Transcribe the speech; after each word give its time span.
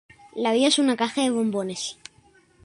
La 0.33 0.51
vida 0.51 0.65
es 0.69 0.79
una 0.79 0.95
caja 0.97 1.21
de 1.21 1.29
bombones 1.29 1.99